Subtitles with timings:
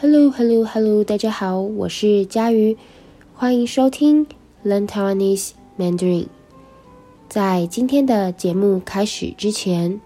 [0.00, 1.02] Hello, Hello, Hello！
[1.02, 2.76] 大家好，我是佳瑜，
[3.34, 4.28] 欢迎收听
[4.64, 6.26] Learn Taiwanese Mandarin。
[7.28, 10.00] 在今天的节目开始之前，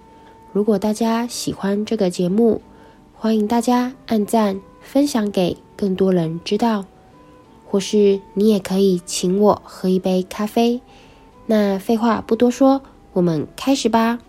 [0.50, 2.62] 如果大家喜欢这个节目，
[3.14, 6.86] 欢迎大家按赞、分享给更多人知道，
[7.66, 10.80] 或是你也可以请我喝一杯咖啡。
[11.45, 12.80] 那废话不多说，
[13.12, 14.20] 我们开始吧。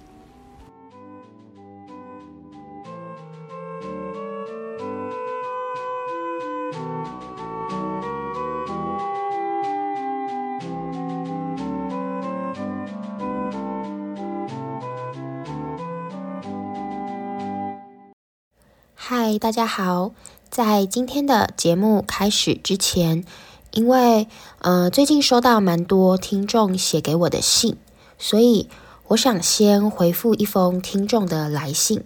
[19.06, 20.12] 嗨，大家好！
[20.50, 23.26] 在今天的节目开始之前，
[23.72, 27.76] 因为呃最近收到蛮多听众写给我的信，
[28.18, 28.70] 所以
[29.08, 32.06] 我想先回复一封听众的来信。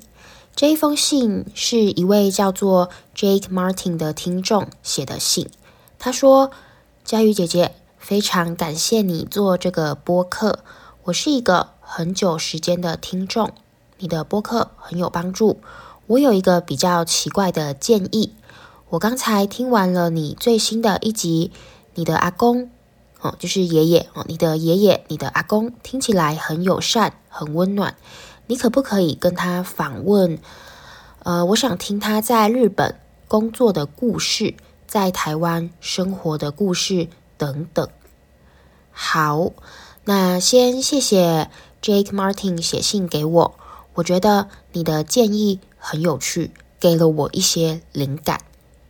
[0.56, 5.52] 这一封信是一位叫做 Jake Martin 的听众写的信。
[6.00, 6.50] 他说
[7.06, 10.64] ：“佳瑜姐姐，非常感谢你做这个播客，
[11.04, 13.52] 我是一个很久时间的听众，
[14.00, 15.60] 你的播客很有帮助。”
[16.08, 18.34] 我有一个比较奇怪的建议。
[18.90, 21.52] 我刚才听完了你最新的一集，
[21.96, 22.70] 你的阿公
[23.20, 27.98] 哦，就是爷爷哦，你的爷爷，你的阿公听起来很友善，很温暖。
[28.46, 30.40] 你可不可以跟他访问？
[31.24, 32.96] 呃，我想听他在日本
[33.28, 34.54] 工作的故事，
[34.88, 37.90] 在台湾生活的故事等等。
[38.92, 39.52] 好，
[40.06, 41.50] 那先谢谢
[41.82, 43.56] Jake Martin 写信给我，
[43.96, 45.60] 我觉得你的建议。
[45.78, 48.42] 很有趣，给了我一些灵感，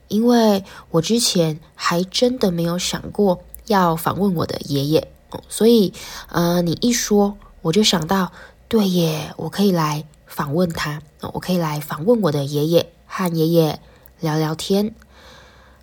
[0.08, 5.08] 因为我之前还真的没有想过要访问我的爷爷，
[5.50, 5.94] 所以
[6.30, 8.32] 呃，你一说我就想到，
[8.68, 11.02] 对耶，我可以来访问他，
[11.34, 13.80] 我可以来访问我的爷爷，和爷爷
[14.20, 14.96] 聊聊天。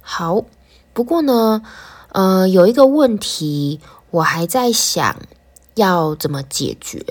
[0.01, 0.45] 好，
[0.93, 1.63] 不过呢，
[2.13, 5.17] 呃，有一个问题我还在想
[5.75, 7.05] 要怎么解决，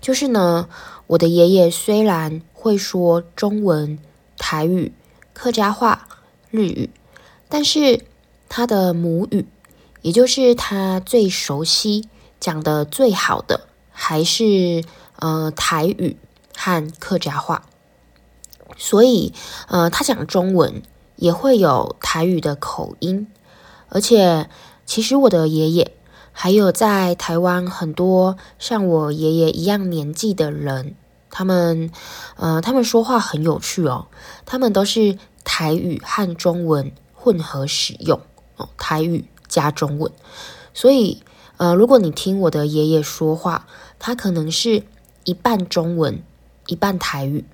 [0.00, 0.68] 就是呢，
[1.06, 3.98] 我的爷爷虽然会说中文、
[4.36, 4.92] 台语、
[5.32, 6.06] 客家话、
[6.50, 6.90] 日语，
[7.48, 8.04] 但是
[8.50, 9.46] 他的母语，
[10.02, 12.06] 也就是他最熟悉、
[12.38, 14.84] 讲的最好的，还是
[15.16, 16.18] 呃台语
[16.54, 17.62] 和客家话。
[18.76, 19.32] 所以
[19.68, 20.82] 呃，他讲中文
[21.16, 23.26] 也会有台语的口音，
[23.88, 24.50] 而且
[24.84, 25.96] 其实我的爷爷
[26.30, 30.94] 还有在台湾很多像我爷爷一样年纪的人。
[31.30, 31.90] 他们，
[32.36, 34.08] 呃，他们说话很有趣哦。
[34.44, 38.20] 他们都是台语和中文混合使用
[38.56, 40.12] 哦，台语加中文。
[40.74, 41.22] 所以，
[41.56, 43.66] 呃，如果你听我的爷爷说话，
[43.98, 44.84] 他可能是
[45.24, 46.22] 一半中文，
[46.66, 47.44] 一半台语。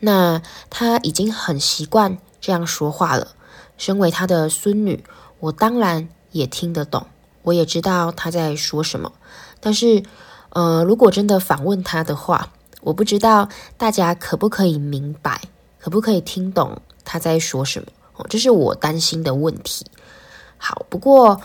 [0.00, 3.28] 那他已经很习惯这样说话了。
[3.76, 5.04] 身为他的孙女，
[5.40, 7.06] 我当然也听得懂，
[7.42, 9.12] 我也知道他在说什么。
[9.58, 10.02] 但是，
[10.50, 15.42] 呃，如果真的访问他的话，我不知道大家可不可以明白，
[15.78, 17.86] 可不可以听懂他在说什么？
[18.16, 19.86] 哦，这是我担心的问题。
[20.56, 21.40] 好，不过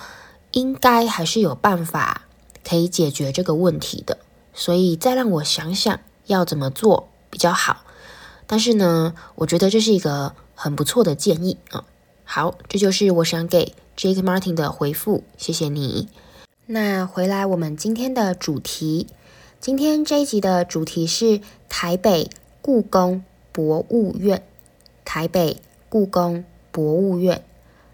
[0.51, 2.23] 应该还是有办法
[2.67, 4.17] 可以解决这个问题的，
[4.53, 7.83] 所以再让我想想要怎么做比较好。
[8.47, 11.83] 但是呢，我觉得这是一个很不错的建议啊。
[12.23, 16.09] 好，这就是我想给 Jake Martin 的回复，谢谢你。
[16.65, 19.07] 那回来我们今天的主题。
[19.65, 22.29] 今天这一集的主题是台北
[22.61, 24.43] 故宫博物院。
[25.03, 25.59] 台北
[25.89, 27.43] 故宫博物院，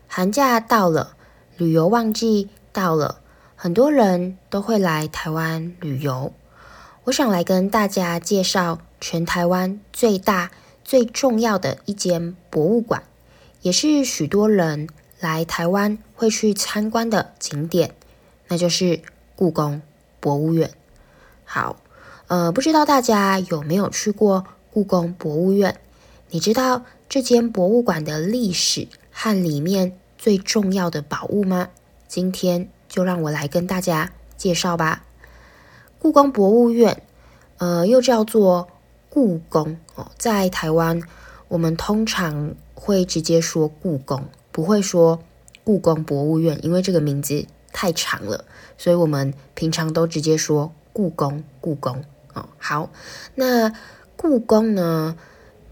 [0.06, 1.16] 寒假到了，
[1.56, 3.22] 旅游旺季到了，
[3.56, 6.34] 很多人都会来台湾旅游。
[7.06, 10.52] 我想来跟大家介绍全台湾最大、
[10.84, 13.02] 最重要的一间博物馆，
[13.62, 14.90] 也是许多人
[15.22, 17.96] 来台湾会去参观的景点，
[18.50, 19.00] 那就是
[19.38, 19.82] 故宫
[20.20, 20.70] 博物院。
[21.54, 21.76] 好，
[22.28, 25.82] 呃，不知道大家有没有去过故宫博物院？
[26.30, 31.68] 你知道这间博物馆的历史和里面最重要的宝物吗？
[32.08, 35.04] 今天就让我来跟大家介绍吧。
[36.00, 37.04] 故宫博物院，
[37.58, 38.70] 呃，又叫做
[39.10, 41.02] 故宫哦，在台湾
[41.50, 44.24] 我们通常会直接说故宫，
[44.54, 45.20] 不会说
[45.66, 48.46] 故宫博物院，因为这个名字太长了，
[48.78, 50.72] 所以我们平常都直接说。
[50.94, 52.04] 故宫，故宫
[52.34, 52.90] 哦，好，
[53.36, 53.74] 那
[54.16, 55.18] 故宫呢，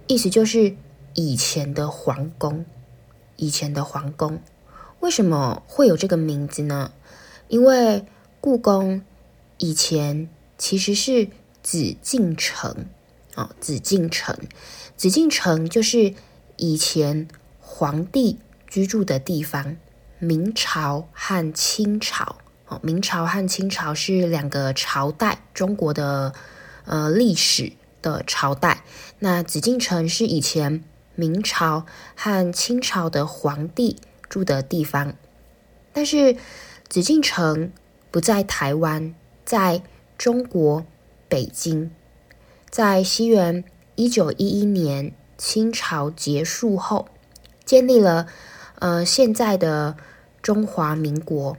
[0.07, 0.75] 意思就是
[1.13, 2.65] 以前的皇宫，
[3.35, 4.41] 以前的皇宫。
[4.99, 6.91] 为什么会有这个名字呢？
[7.47, 8.05] 因为
[8.41, 9.01] 故宫
[9.57, 11.29] 以前其实是
[11.63, 12.85] 紫禁城
[13.35, 14.37] 哦，紫禁城，
[14.97, 16.13] 紫禁城就是
[16.57, 17.27] 以前
[17.59, 19.77] 皇帝居住的地方。
[20.21, 22.39] 明朝和清朝，
[22.69, 26.33] 哦，明朝和清朝是两个朝代，中国的
[26.85, 28.83] 呃历史的朝代。
[29.17, 30.83] 那紫禁城是以前
[31.15, 31.85] 明朝
[32.15, 33.97] 和清朝的皇帝
[34.29, 35.15] 住的地方，
[35.91, 36.37] 但是
[36.87, 37.71] 紫禁城
[38.11, 39.81] 不在台湾，在
[40.15, 40.85] 中国
[41.27, 41.91] 北京。
[42.69, 43.63] 在西元
[43.95, 47.07] 一九一一年，清朝结束后，
[47.65, 48.27] 建立了
[48.77, 49.97] 呃现在的。
[50.41, 51.57] 中华民国，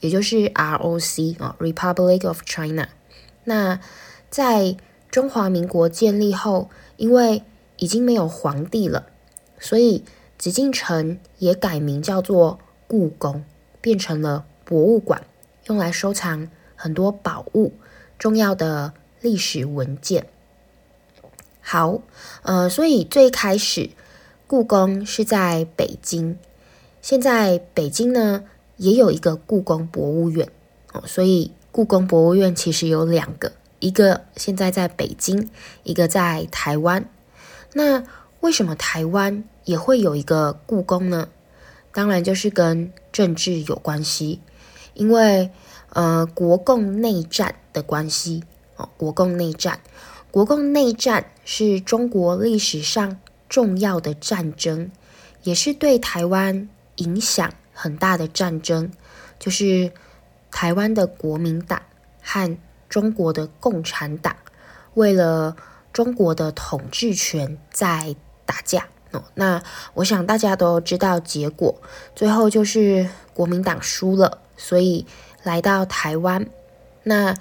[0.00, 2.88] 也就是 ROC 啊，Republic of China。
[3.44, 3.80] 那
[4.30, 4.76] 在
[5.10, 7.42] 中华民国建立后，因为
[7.76, 9.06] 已经没有皇帝了，
[9.58, 10.04] 所以
[10.36, 13.44] 紫禁城也改名叫做故宫，
[13.80, 15.22] 变成了博物馆，
[15.66, 17.72] 用来收藏很多宝物、
[18.18, 20.26] 重要的历史文件。
[21.60, 22.00] 好，
[22.42, 23.90] 呃，所以最开始
[24.46, 26.38] 故宫是在北京。
[27.00, 28.44] 现在北京呢
[28.78, 30.48] 也有一个故宫博物院
[30.92, 35.50] 哦，所以故宫博物院其实有两个，一个现在在北京，
[35.82, 37.08] 一个在台湾。
[37.74, 38.02] 那
[38.40, 41.28] 为什么台湾也会有一个故宫呢？
[41.92, 44.40] 当然就是跟政治有关系，
[44.94, 45.50] 因为
[45.90, 48.42] 呃国共内战的关系
[48.76, 49.80] 哦，国共内战，
[50.30, 54.90] 国共内战是中国历史上重要的战争，
[55.42, 56.68] 也是对台湾。
[57.00, 58.90] 影响很大的战争，
[59.38, 59.92] 就是
[60.50, 61.80] 台湾的国民党
[62.20, 62.58] 和
[62.88, 64.34] 中国的共产党
[64.94, 65.54] 为了
[65.92, 68.88] 中国的统治权在打架。
[69.12, 69.62] 哦，那
[69.94, 71.80] 我想大家都知道结果，
[72.16, 75.06] 最后就是国民党输了，所以
[75.44, 76.46] 来到台湾。
[77.04, 77.36] 那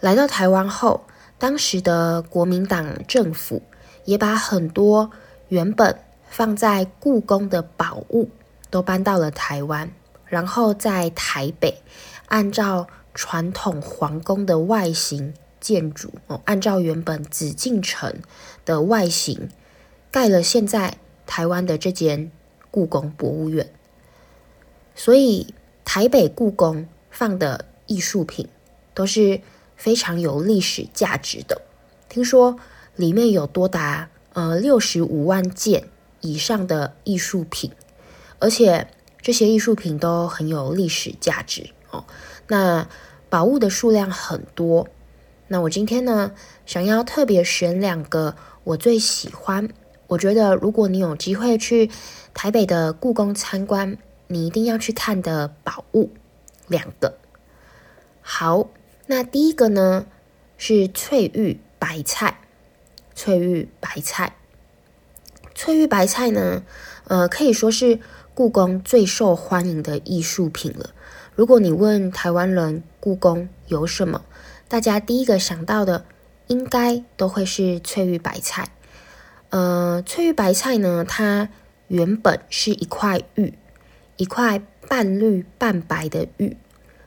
[0.00, 1.04] 来到台湾后，
[1.38, 3.60] 当时的国民党政府
[4.06, 5.10] 也把很多
[5.48, 8.30] 原本放在故宫的宝物。
[8.74, 9.92] 都搬到了台湾，
[10.26, 11.80] 然后在台北，
[12.26, 18.16] 按照传统皇宫的外形建筑哦，按照原本紫禁城
[18.64, 19.48] 的外形
[20.10, 22.32] 盖了现在台湾的这间
[22.72, 23.70] 故宫博物院。
[24.96, 25.54] 所以
[25.84, 28.48] 台北故宫放的艺术品
[28.92, 29.40] 都是
[29.76, 31.62] 非常有历史价值的，
[32.08, 32.58] 听说
[32.96, 35.84] 里面有多达呃六十五万件
[36.22, 37.70] 以上的艺术品。
[38.44, 38.86] 而且
[39.22, 42.04] 这些艺术品都很有历史价值哦。
[42.48, 42.86] 那
[43.30, 44.86] 宝物的数量很多。
[45.48, 46.32] 那我今天呢，
[46.66, 49.70] 想要特别选两个我最喜欢，
[50.08, 51.90] 我觉得如果你有机会去
[52.34, 53.96] 台北的故宫参观，
[54.26, 56.10] 你一定要去看的宝物
[56.68, 57.16] 两个。
[58.20, 58.68] 好，
[59.06, 60.04] 那第一个呢
[60.58, 62.40] 是翠玉白菜。
[63.14, 64.36] 翠玉白菜，
[65.54, 66.62] 翠玉白菜呢，
[67.08, 68.00] 呃，可以说是。
[68.34, 70.90] 故宫最受欢迎的艺术品了。
[71.36, 74.24] 如果你问台湾人故宫有什么，
[74.66, 76.04] 大家第一个想到的
[76.48, 78.70] 应该都会是翠玉白菜。
[79.50, 81.48] 呃，翠玉白菜呢，它
[81.86, 83.54] 原本是一块玉，
[84.16, 86.56] 一块半绿半白的玉，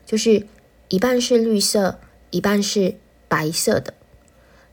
[0.06, 0.48] 就是
[0.88, 2.00] 一半是绿色，
[2.30, 2.96] 一半是
[3.28, 3.94] 白色的。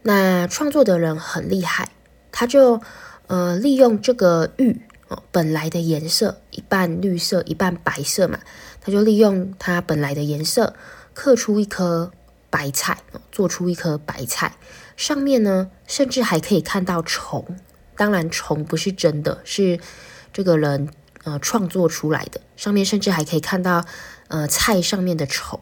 [0.03, 1.89] 那创作的人很厉害，
[2.31, 2.81] 他就
[3.27, 4.81] 呃利用这个玉。
[5.31, 8.41] 本来的颜色一半绿色一半白色嘛，
[8.81, 10.75] 他就利用它本来的颜色
[11.13, 12.13] 刻出一颗
[12.51, 13.03] 白菜，
[13.33, 14.57] 做出一颗白菜。
[14.97, 17.57] 上面呢，甚至还可以看到虫。
[17.97, 19.81] 当然，虫不是真的，是
[20.33, 20.89] 这个人
[21.25, 22.41] 呃创作出来的。
[22.57, 23.85] 上面甚至还可以看到
[24.29, 25.61] 呃菜上面的虫。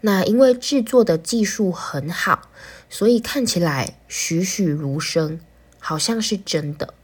[0.00, 2.50] 那因为制作的技术很好，
[2.90, 5.40] 所以看起来栩栩如生，
[5.78, 6.94] 好像是真的。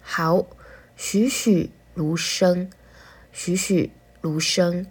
[0.00, 0.46] 好。
[0.96, 2.70] 栩栩如生，
[3.30, 4.86] 栩栩如生，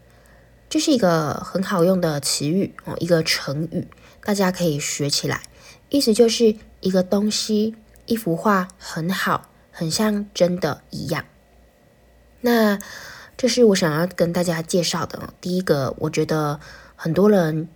[0.70, 3.88] 这是一个很好用的词语哦，一个成语，
[4.24, 5.42] 大家可以学起来。
[5.90, 11.26] 意思就是一个东西，一幅画很好，很像真的一样。
[12.42, 12.80] 那
[13.36, 16.60] 这是我想要跟大家介绍的第一个，我觉得
[16.96, 17.68] 很多人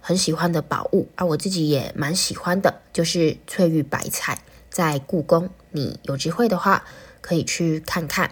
[0.00, 6.84] 很喜欢的宝物啊，我自己也蛮喜欢的，就是翠玉白菜，在故宫，你有机会的话。
[7.28, 8.30] 可以去看看。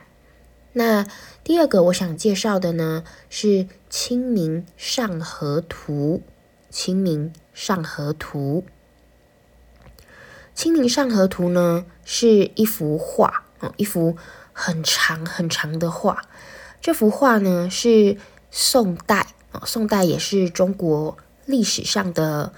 [0.73, 1.07] 那
[1.45, 3.47] 第二个我想介绍的呢，是
[3.91, 6.23] 《清明上河图》。
[6.79, 8.65] 《清明上河图》，
[10.55, 14.17] 《清明上河图》呢是一幅画哦，一幅
[14.53, 16.23] 很长很长的画。
[16.81, 18.17] 这幅画呢是
[18.51, 22.53] 宋代哦，宋代也是中国历史上的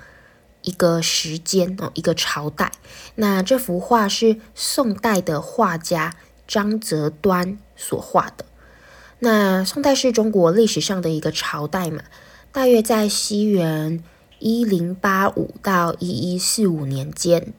[0.62, 2.72] 一个时间哦，一个朝代。
[3.16, 6.14] 那这幅画是宋代的画家。
[6.48, 8.44] 张择端所画的。
[9.20, 12.02] 那宋代是中国历史上的一个朝代嘛，
[12.50, 14.02] 大约在西元
[14.40, 17.52] 一零八五到一一四五年间。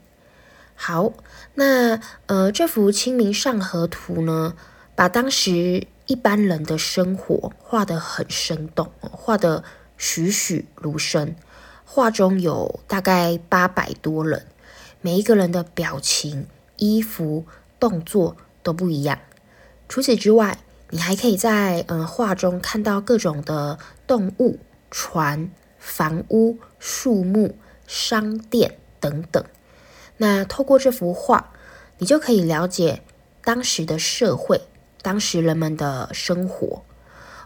[0.76, 1.14] 好，
[1.56, 4.56] 那呃，这幅《清明上河图》呢，
[4.96, 9.64] 把当时一般人的生活画得很生动，画得
[9.98, 11.36] 栩栩如生。
[11.84, 14.46] 画中有大概八百多人，
[15.02, 17.46] 每一个人的表情、衣服、
[17.78, 18.38] 动作
[18.70, 19.18] 都不一样。
[19.88, 20.60] 除此之外，
[20.92, 24.60] 你还可以在呃画中看到各种的动物、
[24.92, 25.50] 船、
[25.80, 27.58] 房屋、树木、
[27.88, 29.44] 商店等等。
[30.18, 31.52] 那透过这幅画，
[31.98, 33.02] 你就可以了解
[33.44, 34.62] 当时的社会，
[35.02, 36.84] 当时人们的生活。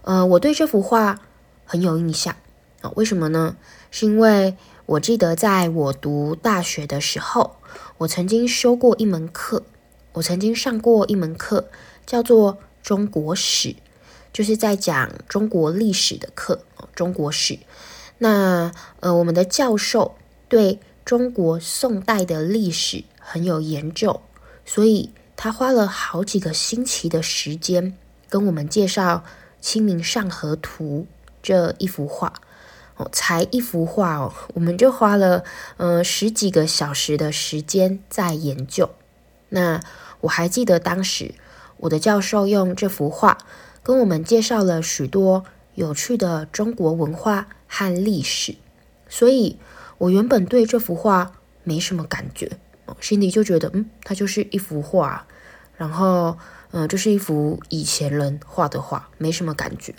[0.01, 1.21] 呃，我对这幅画
[1.63, 2.35] 很有印象
[2.81, 3.55] 啊，为什么呢？
[3.91, 7.55] 是因为我记得在我读大学的时候，
[7.99, 9.63] 我曾经修过一门课，
[10.13, 11.69] 我曾经上过一门课，
[12.05, 13.75] 叫做中国史，
[14.31, 16.63] 就是在讲中国历史的课，
[16.95, 17.59] 中国史。
[18.19, 20.15] 那呃，我们的教授
[20.47, 24.21] 对中国宋代的历史很有研究，
[24.65, 27.97] 所以他花了好几个星期的时间
[28.29, 29.23] 跟我们介绍
[29.59, 31.07] 《清明上河图》
[31.41, 32.33] 这一幅画。
[32.95, 35.43] 哦，才一幅画哦，我们就花了
[35.77, 38.87] 呃十几个小时的时间在研究。
[39.49, 39.81] 那
[40.23, 41.35] 我还记得当时
[41.77, 43.37] 我的教授用这幅画
[43.81, 48.55] 跟我们介绍了许多有趣的中国文化和历史，
[49.07, 49.57] 所以。
[49.99, 51.31] 我原本对这幅画
[51.63, 52.57] 没什么感觉，
[52.99, 55.25] 心里就觉得，嗯，它就是一幅画，
[55.77, 56.37] 然后，
[56.71, 59.95] 嗯，就是一幅以前人画的画，没什么感觉。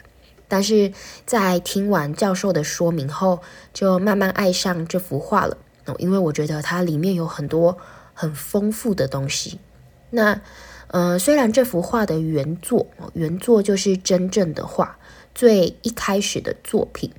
[0.47, 0.93] 但是
[1.25, 3.41] 在听完教授的说明后，
[3.73, 5.57] 就慢慢爱上这幅画了，
[5.97, 7.79] 因为我觉得它里面有很多
[8.13, 9.59] 很丰富的东西。
[10.15, 10.41] 那，
[10.89, 14.99] 呃，虽然这幅画的原作，原作就是真正的画，
[15.35, 17.11] 最一开始的作品，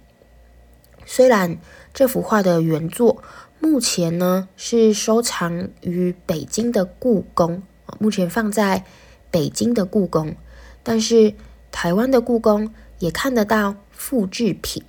[1.06, 1.58] 虽然。
[1.98, 3.24] 这幅画的原作
[3.62, 7.64] 目前呢是收藏于北京的故宫，
[8.02, 8.84] 目前放在
[9.32, 10.36] 北京的故宫，
[10.84, 11.34] 但是
[11.72, 14.84] 台湾的故宫也看得到复制品，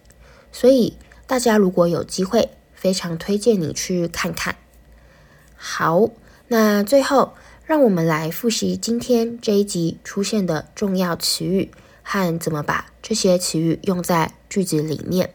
[0.50, 0.98] 所以
[1.28, 4.56] 大家如果有机会，非常推荐你去看看。
[5.54, 6.08] 好，
[6.48, 7.34] 那最后
[7.66, 15.34] 让我们来复习今天这一集出现的重要词语和怎么把这些词语用在句子里面。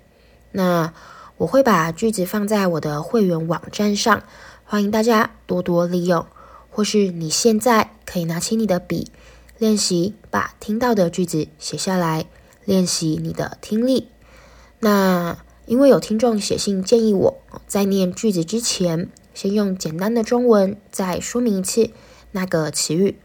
[0.54, 0.94] 那
[1.36, 4.24] 我会把句子放在我的会员网站上，
[4.64, 6.26] 欢迎大家多多利用。
[6.70, 9.12] 或是你现在可以拿起你的笔，
[9.58, 12.28] 练习把听到的句子写下来，
[12.64, 14.08] 练习你的听力。
[14.80, 21.90] 那因为有听众写信建议我在念句子之前，先用简单的中文再说明一次
[22.32, 23.18] 那个词语。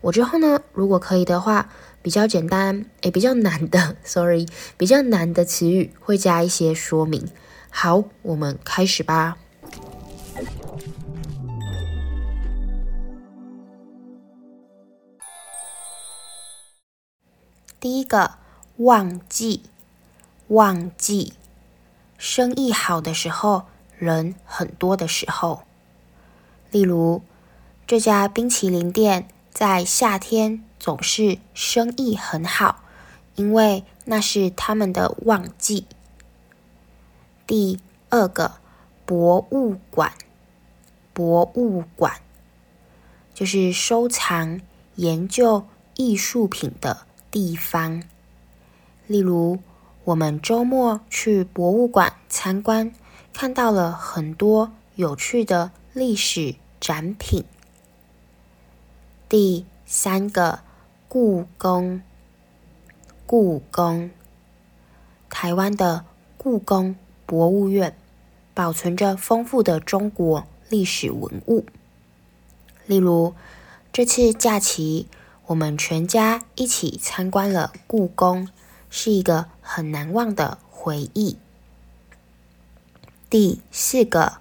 [0.00, 1.70] 我之后呢，如果可以的话，
[2.02, 7.28] 比较简单诶，比较难的， sorry，比较难的词语会加一些说明。
[7.70, 9.38] 好，我们开始吧。
[17.80, 18.32] 第一个，
[18.76, 19.62] 旺季，
[20.48, 21.34] 旺季，
[22.16, 23.64] 生意好的时候，
[23.98, 25.64] 人很多的时候。
[26.70, 27.22] 例如，
[27.94, 32.82] 这家冰淇淋店在夏天总是生意很好，
[33.36, 35.86] 因为那是他们的旺季。
[37.46, 37.78] 第
[38.10, 38.56] 二个，
[39.06, 40.12] 博物馆，
[41.12, 42.14] 博物馆
[43.32, 44.60] 就是收藏、
[44.96, 48.02] 研究艺术品的地方。
[49.06, 49.60] 例如，
[50.02, 52.92] 我们周末去博物馆参观，
[53.32, 57.44] 看到了很多有趣的历史展品。
[59.28, 60.60] 第三个，
[61.08, 62.02] 故宫，
[63.26, 64.10] 故宫，
[65.28, 66.04] 台湾的
[66.36, 66.96] 故宫。
[67.26, 67.96] 博物院
[68.52, 71.64] 保存着丰富的中国历史文物，
[72.84, 73.34] 例如
[73.90, 75.08] 这次假期
[75.46, 78.46] 我们全家一起参观了故宫，
[78.90, 81.38] 是一个很难忘的回忆。
[83.30, 84.34] 第四个，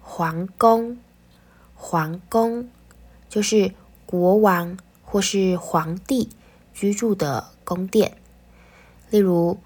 [0.00, 0.96] 皇宫，
[1.74, 2.70] 皇宫
[3.28, 3.74] 就是
[4.10, 6.30] 国王或是皇帝
[6.74, 8.16] 居住的宫殿，
[9.08, 9.56] 例如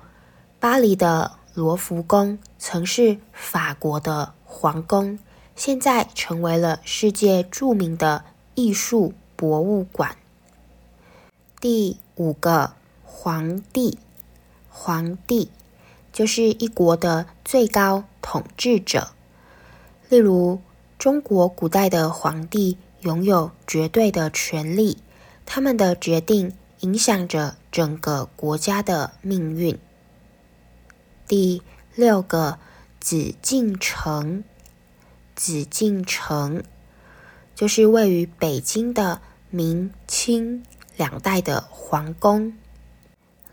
[0.60, 1.38] 巴黎的。
[1.54, 5.20] 罗浮宫曾是法国的皇宫，
[5.54, 8.24] 现在成为了世界著名的
[8.56, 10.16] 艺术博物馆。
[11.60, 12.72] 第五个，
[13.04, 14.00] 皇帝，
[14.68, 15.48] 皇帝
[16.12, 19.10] 就是一国的最高统治者。
[20.08, 20.60] 例如，
[20.98, 24.96] 中国古代的皇帝拥有绝对的权力，
[25.44, 29.78] 他们的决定影响着整个国家的命运。
[31.28, 31.60] 第
[31.94, 32.58] 六个
[32.98, 34.42] 紫禁城，
[35.36, 36.64] 紫禁城
[37.54, 39.20] 就是位于北京的
[39.50, 40.64] 明清
[40.96, 42.56] 两代的皇宫。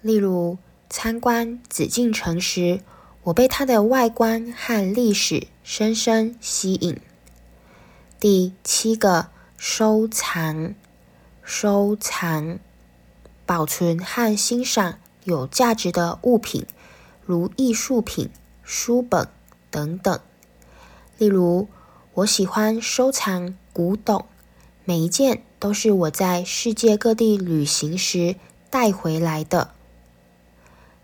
[0.01, 0.57] 例如，
[0.89, 2.79] 参观紫禁城时，
[3.23, 6.97] 我被它的外观和历史深深吸引。
[8.17, 9.27] 第七个，
[9.63, 10.73] 收藏，
[11.43, 12.57] 收藏，
[13.45, 16.65] 保存和欣赏有价值的物品，
[17.23, 18.31] 如艺术品、
[18.63, 19.27] 书本
[19.69, 20.19] 等等。
[21.19, 21.67] 例如，
[22.15, 24.25] 我喜欢收藏古董，
[24.83, 28.37] 每一件都是我在世界各地旅行时
[28.71, 29.75] 带回来的。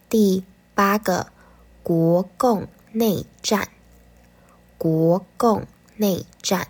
[0.09, 1.27] 第八个，
[1.83, 3.69] 国共内战。
[4.79, 6.67] 国共内战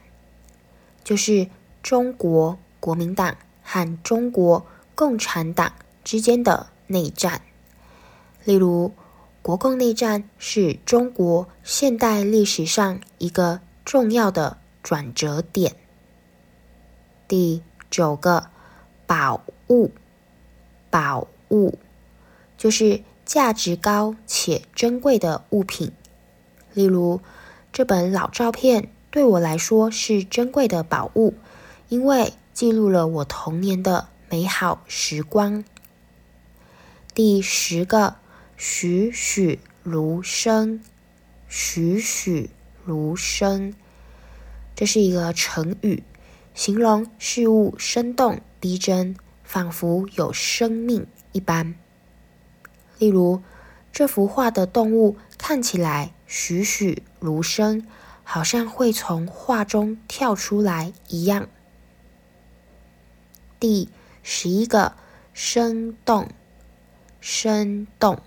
[1.01, 1.48] 就是
[1.88, 5.72] 中国国民党和中国共产党
[6.03, 7.41] 之间的内战。
[8.44, 8.91] 例如，
[9.41, 15.77] 国共内战是中国现代历史上一个重要的转折点。
[17.25, 18.48] 第九个，
[19.06, 19.91] 宝物。
[20.89, 21.79] 宝物
[22.58, 23.01] 就是。
[23.24, 25.91] 价值高且珍贵的物品，
[26.74, 27.20] 例如
[27.74, 31.34] 这本老照片对我来说是珍贵的宝物，
[31.89, 35.63] 因为记录了我童年的美好时光。
[37.13, 38.17] 第十个，
[38.58, 40.84] 栩栩如生，
[41.48, 42.50] 栩栩
[42.84, 43.74] 如生，
[44.75, 46.03] 这是一个成语，
[46.53, 51.74] 形容事物生动逼真，仿佛有生命一般。
[53.00, 53.41] 例如，
[53.94, 57.88] 这幅画的动物看起来栩栩如生，
[58.24, 61.48] 好像会从画中跳出来一样。
[63.60, 63.90] 第
[64.22, 64.94] 十一个，
[65.34, 66.30] 生动，
[67.20, 68.22] 生动，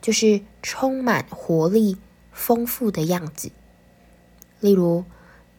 [0.00, 1.98] 就是充满活力、
[2.32, 3.52] 丰富的样子。
[4.60, 5.04] 例如，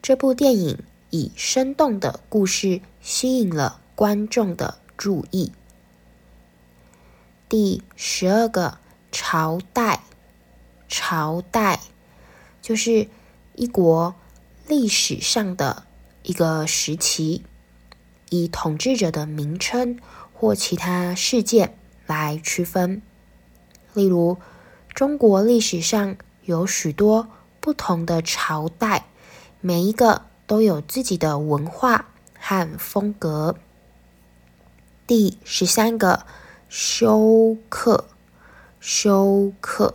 [0.02, 5.52] 这部电影以生动的故事吸引了观众的注意。
[7.48, 8.78] 第十二个，
[9.12, 10.02] 朝代，
[10.88, 11.80] 朝代
[12.60, 13.08] 就是
[13.54, 14.14] 一国
[14.66, 15.86] 历史上的
[16.24, 17.44] 一个时期，
[18.30, 19.98] 以统治者的名称
[20.32, 23.02] 或其他事件来区分。
[23.94, 24.38] 例如，
[24.94, 27.28] 中国历史上有许多
[27.60, 29.06] 不同的朝代，
[29.60, 33.56] 每一个都有自己的文化和风格。
[35.06, 36.26] 第十三个。
[36.70, 38.10] 修课，
[38.78, 39.94] 修课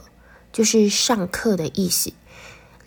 [0.52, 2.12] 就是上课的意思。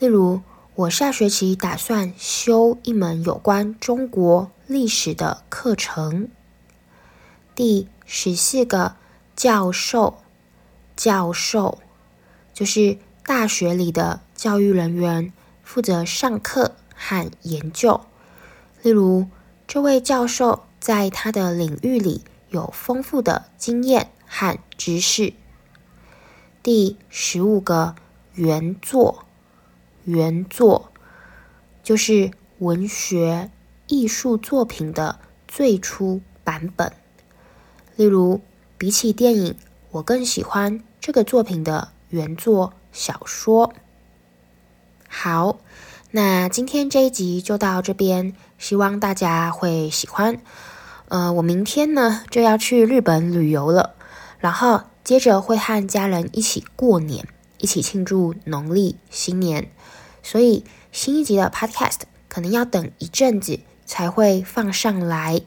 [0.00, 0.40] 例如，
[0.76, 6.28] 我下学期打算修一门有关中国历史的课程。
[7.54, 8.96] 第十四个，
[9.34, 10.18] 教授，
[10.94, 11.78] 教授
[12.52, 18.02] 就是大学里的教育人员，负责上课和研究。
[18.82, 19.28] 例如，
[19.66, 22.22] 这位教授在他的领域里。
[22.50, 25.34] 有丰富的经验和知识。
[26.62, 27.96] 第十五个，
[28.34, 29.25] 原作，
[30.06, 30.90] 原作
[31.82, 33.50] 就是文学
[33.88, 36.92] 艺术作品的最初版本。
[37.96, 38.40] 例如，
[38.78, 39.56] 比起电影，
[39.90, 43.74] 我更喜欢这个作品的原作小说。
[45.08, 45.58] 好，
[46.12, 50.40] 那今天这一集就到这边，希望大家会喜欢。
[51.08, 53.94] 呃，我明天呢就要去日本旅游了，
[54.38, 57.26] 然后接着会和家人一起过年，
[57.58, 59.70] 一起庆祝农历新年，
[60.22, 65.40] 所以新一集的 Podcast 可能要等一阵子才会放上来。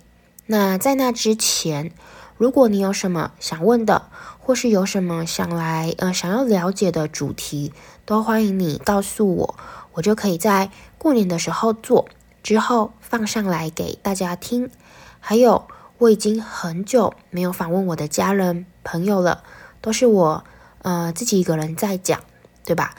[0.47, 1.91] 那在那之前，
[2.37, 7.71] 如果你有什么想问的，或是有什么想来呃想要了解的主题，
[8.05, 9.55] 都欢迎你告诉我，
[9.93, 12.09] 我就可以在过年的时候做，
[12.41, 14.71] 之后放上来给大家听。
[15.19, 15.67] 还有，
[15.99, 19.43] 我已经很久没有访问我的家人朋友了，
[19.81, 20.43] 都是我
[20.81, 22.19] 呃自己一个人在讲，
[22.65, 22.95] 对吧？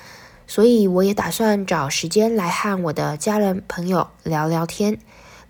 [0.46, 4.98] 所以我也打算找时间来和我的家人朋友聊聊天。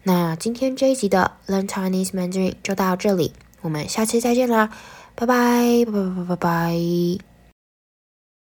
[0.02, 4.70] 那今天这一集的 Learn Chinese Mandarin 就到这里，我们下期再见啦，
[5.14, 7.29] 拜拜拜拜拜拜拜。